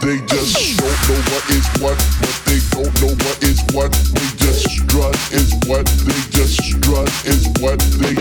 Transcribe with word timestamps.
They 0.00 0.18
just 0.26 0.78
don't 0.78 1.08
know 1.08 1.20
what 1.30 1.50
is 1.50 1.66
what, 1.82 1.98
but 2.20 2.34
they 2.46 2.60
don't 2.70 2.94
know 3.02 3.14
what 3.24 3.42
is 3.42 3.60
what. 3.74 3.90
They 3.92 4.28
just 4.38 4.70
strut 4.70 5.14
is 5.32 5.54
what, 5.66 5.86
they 5.86 6.20
just 6.30 6.62
strut 6.62 7.10
is 7.26 7.48
what, 7.58 7.80
they 7.98 8.14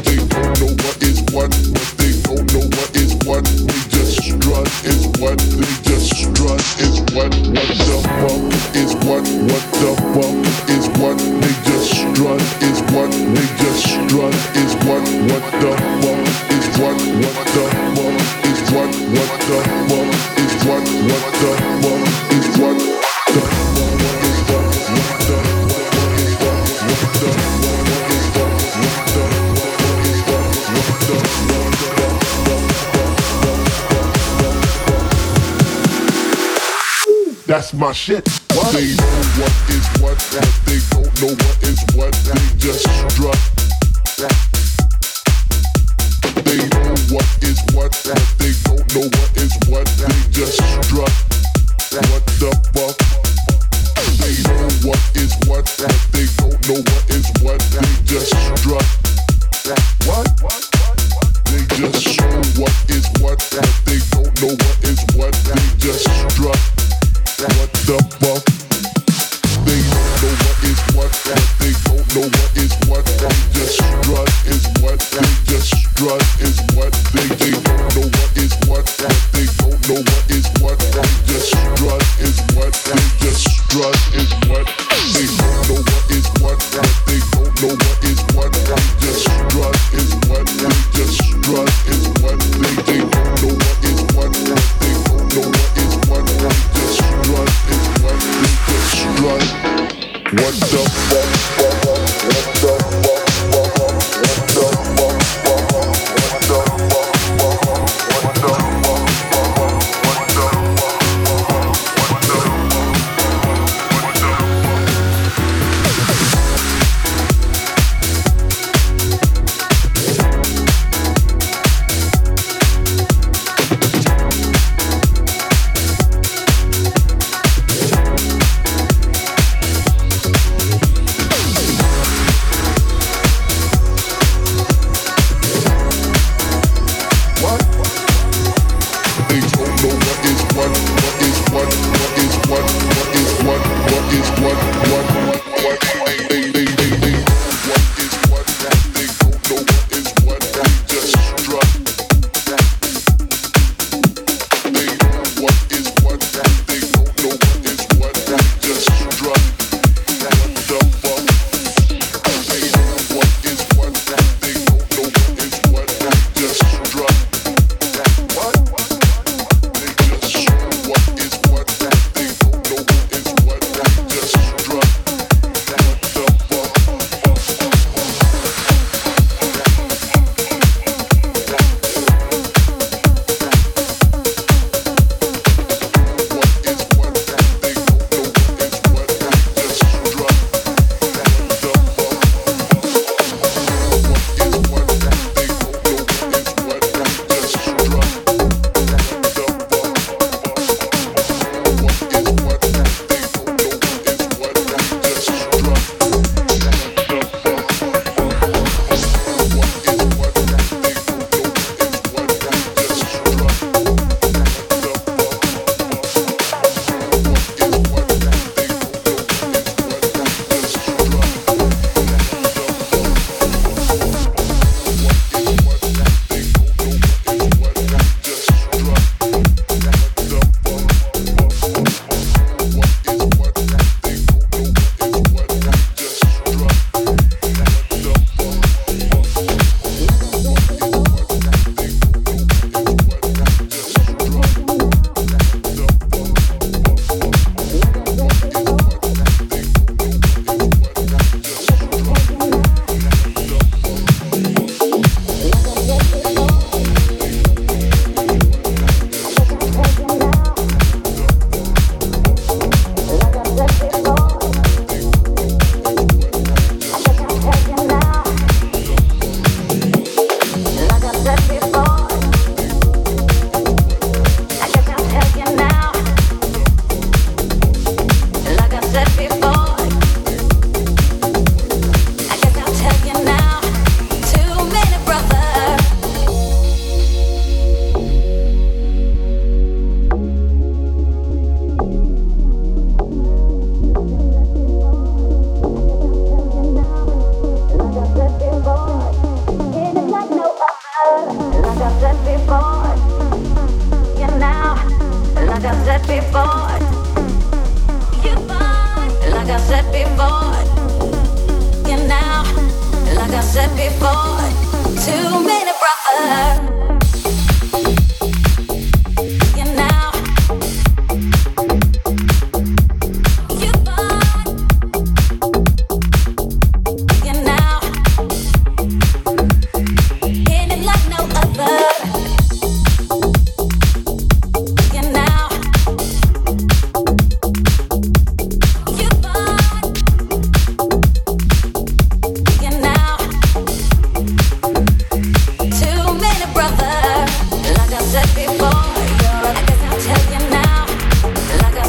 my 37.87 37.93
shit. 37.93 38.27
What? 38.51 38.73
They 38.73 38.91
know 38.99 39.23
what 39.39 39.53
is 39.71 39.87
what, 40.03 40.19
that 40.35 40.51
they 40.67 40.79
don't 40.91 41.07
know 41.23 41.31
what 41.31 41.57
is 41.63 41.79
what. 41.95 42.11
They 42.27 42.57
just 42.57 42.96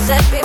said. 0.08 0.37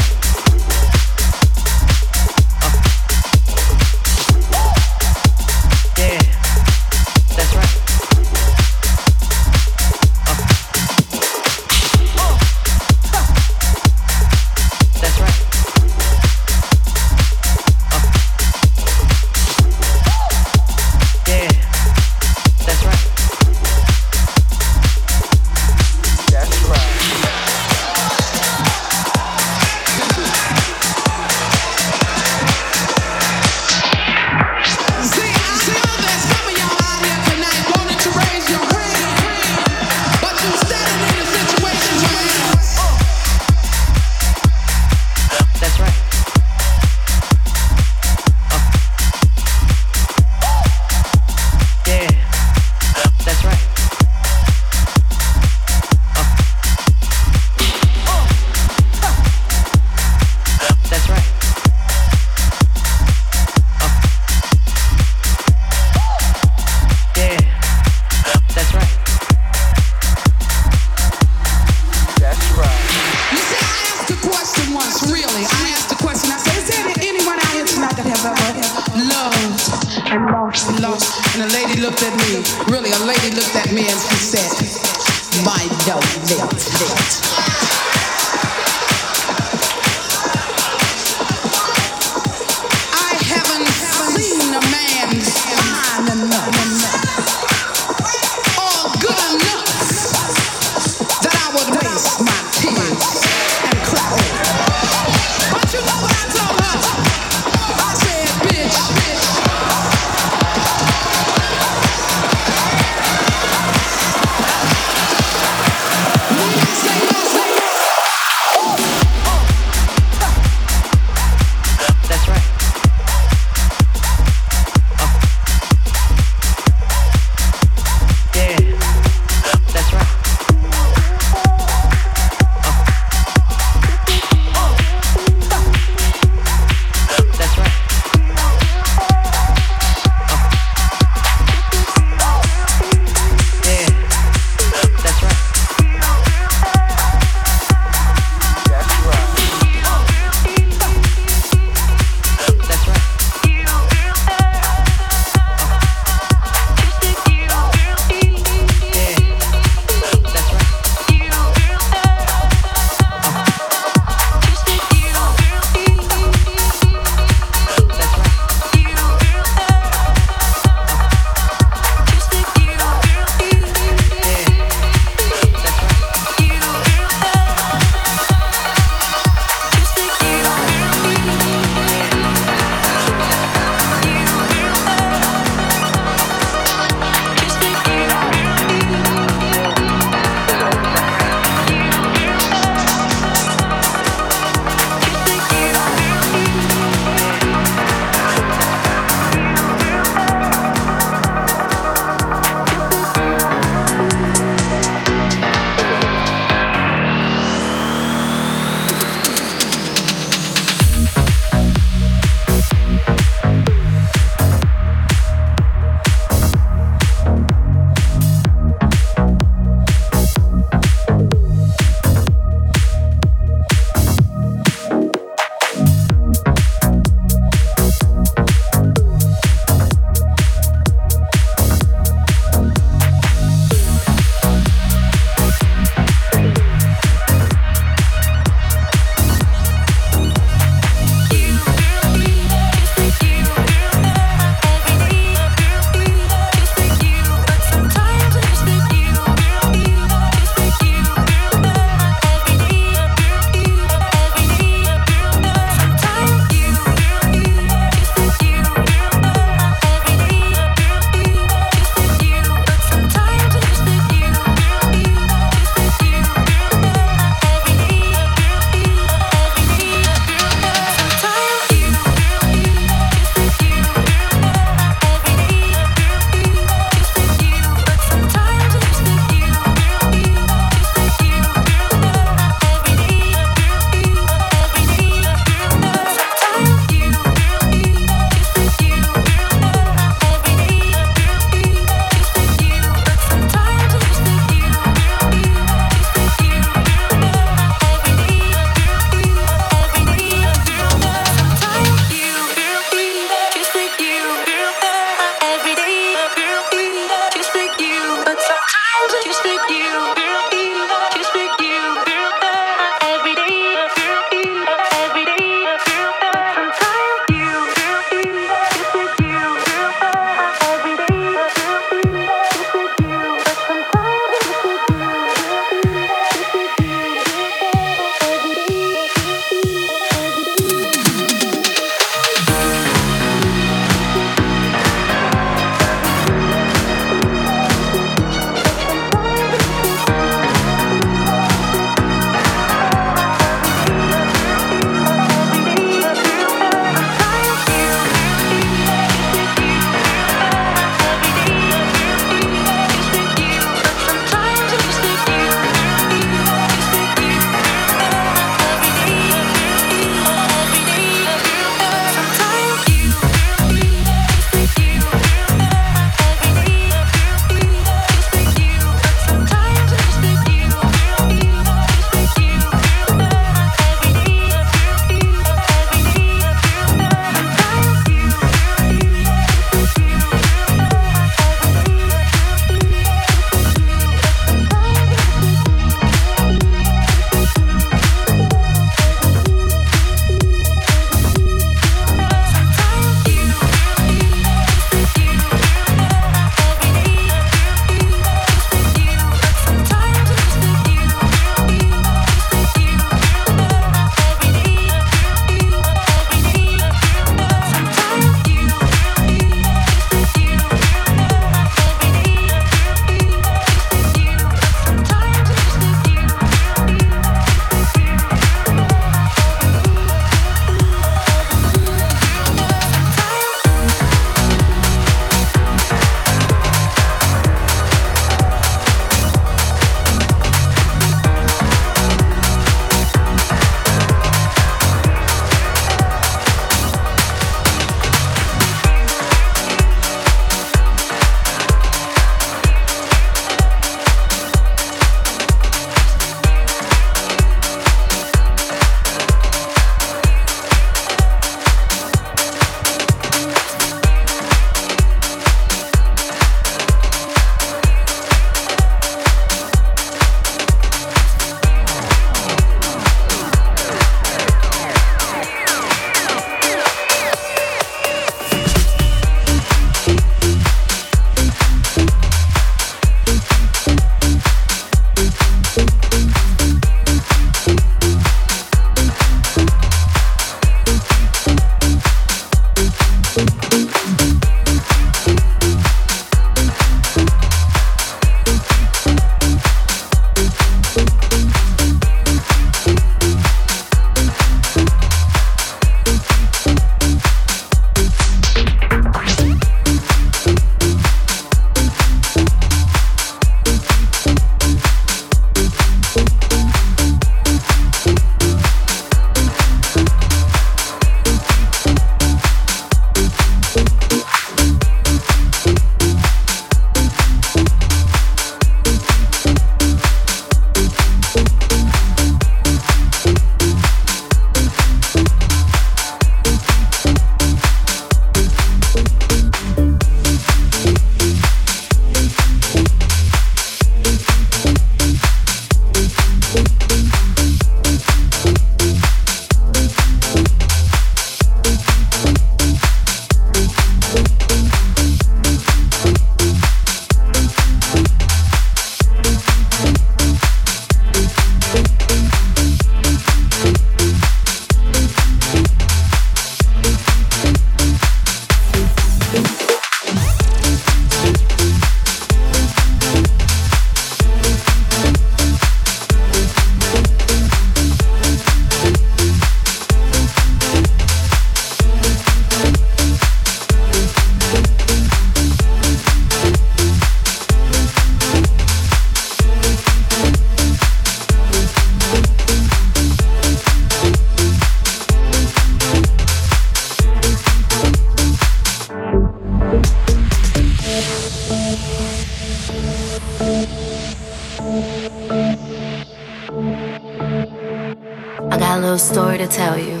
To 599.48 599.56
tell 599.56 599.78
you. 599.78 600.00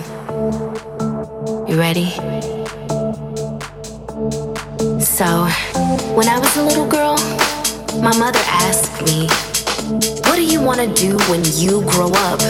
You 1.68 1.78
ready? 1.78 2.10
So, 5.00 5.26
when 6.16 6.28
I 6.28 6.38
was 6.38 6.56
a 6.56 6.62
little 6.62 6.88
girl, 6.88 7.16
my 8.00 8.16
mother 8.16 8.40
asked 8.46 9.02
me, 9.02 9.28
What 10.24 10.36
do 10.36 10.44
you 10.44 10.62
want 10.62 10.80
to 10.80 10.88
do 10.94 11.18
when 11.28 11.42
you 11.56 11.82
grow 11.90 12.08
up? 12.08 12.40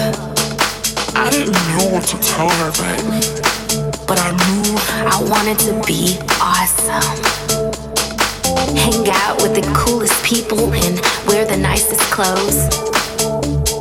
I 1.17 1.31
didn't 1.31 1.55
know 1.73 1.91
what 1.91 2.05
to 2.13 2.19
tell 2.19 2.49
her. 2.49 2.71
But 4.07 4.21
I 4.21 4.31
knew 4.45 4.77
I 5.11 5.19
wanted 5.29 5.59
to 5.67 5.73
be 5.87 6.19
awesome. 6.41 7.17
Hang 8.77 9.09
out 9.11 9.43
with 9.43 9.55
the 9.55 9.63
coolest 9.75 10.23
people 10.25 10.73
and 10.73 11.01
wear 11.27 11.45
the 11.45 11.57
nicest 11.57 12.03
clothes. 12.13 12.69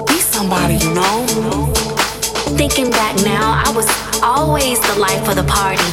Be 0.08 0.20
somebody, 0.20 0.76
you 0.76 0.94
know? 0.94 1.83
Thinking 2.58 2.92
back 2.92 3.16
now, 3.24 3.62
I 3.66 3.72
was 3.76 3.90
always 4.22 4.80
the 4.80 5.00
life 5.00 5.28
of 5.28 5.36
the 5.36 5.44
party. 5.44 5.84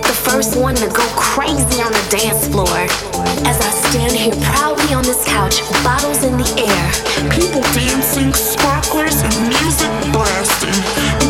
The 0.00 0.16
first 0.26 0.58
one 0.58 0.74
to 0.76 0.86
go 0.88 1.04
crazy 1.14 1.82
on 1.82 1.92
the 1.92 2.04
dance 2.08 2.48
floor. 2.48 2.88
As 3.44 3.60
I 3.60 3.70
stand 3.90 4.12
here 4.12 4.34
proudly 4.48 4.94
on 4.94 5.04
this 5.04 5.24
couch, 5.28 5.60
bottles 5.84 6.24
in 6.24 6.38
the 6.38 6.48
air. 6.56 6.86
People 7.30 7.60
dancing, 7.76 8.32
sparklers, 8.32 9.22
music 9.44 9.92
blasting. 10.12 10.74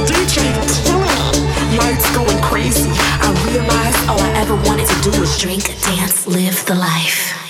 DJ 0.07 0.47
killing 0.87 1.19
it. 1.29 1.79
Lights 1.79 2.09
going 2.15 2.41
crazy. 2.41 2.91
I 2.95 3.35
realized 3.51 4.09
all 4.09 4.21
I 4.21 4.33
ever 4.39 4.55
wanted 4.67 4.87
to 4.87 5.11
do 5.11 5.21
was 5.21 5.37
drink, 5.37 5.65
dance, 5.83 6.27
live 6.27 6.65
the 6.67 6.77
life. 6.77 7.44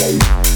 Música 0.00 0.49